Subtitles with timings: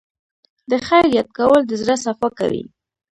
[0.69, 2.63] د خیر یاد کول د زړه صفا کوي.